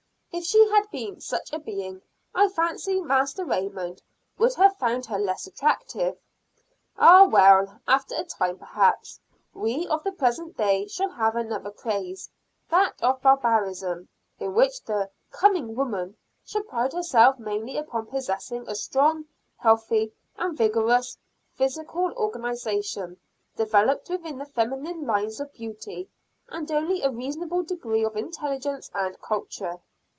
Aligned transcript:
If 0.33 0.45
she 0.45 0.65
had 0.69 0.89
been 0.91 1.19
such 1.19 1.51
a 1.51 1.59
being, 1.59 2.01
I 2.33 2.47
fancy 2.47 3.01
Master 3.01 3.43
Raymond 3.43 4.01
would 4.37 4.53
have 4.55 4.77
found 4.77 5.05
her 5.07 5.19
less 5.19 5.45
attractive. 5.45 6.17
Ah, 6.97 7.25
well, 7.25 7.81
after 7.85 8.15
a 8.15 8.23
time 8.23 8.57
perhaps, 8.57 9.19
we 9.53 9.85
of 9.87 10.05
the 10.05 10.13
present 10.13 10.55
day 10.55 10.87
shall 10.87 11.09
have 11.09 11.35
another 11.35 11.69
craze 11.69 12.29
that 12.69 12.93
of 13.03 13.21
barbarism 13.21 14.07
in 14.39 14.53
which 14.55 14.81
the 14.85 15.09
"coming 15.31 15.75
woman" 15.75 16.15
shall 16.45 16.63
pride 16.63 16.93
herself 16.93 17.37
mainly 17.37 17.75
upon 17.77 18.05
possessing 18.05 18.63
a 18.69 18.73
strong, 18.73 19.25
healthy 19.57 20.13
and 20.37 20.57
vigorous 20.57 21.17
physical 21.55 22.13
organization, 22.15 23.19
developed 23.57 24.09
within 24.09 24.37
the 24.37 24.45
feminine 24.45 25.05
lines 25.05 25.41
of 25.41 25.51
beauty, 25.51 26.09
and 26.47 26.71
only 26.71 27.01
a 27.01 27.11
reasonable 27.11 27.63
degree 27.63 28.03
of 28.05 28.15
intelligence 28.15 28.89
and 28.95 29.19
"culture." 29.21 29.81